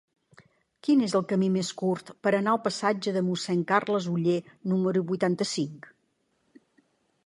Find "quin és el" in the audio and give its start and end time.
0.87-1.23